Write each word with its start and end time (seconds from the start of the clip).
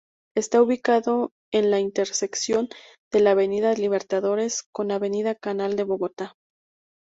Está 0.35 0.63
ubicado 0.63 1.29
en 1.53 1.69
la 1.69 1.79
intersección 1.79 2.69
de 3.11 3.19
la 3.19 3.31
Avenida 3.33 3.71
Libertadores 3.75 4.63
con 4.73 4.91
Avenida 4.91 5.35
Canal 5.35 5.75
Bogotá. 5.85 6.33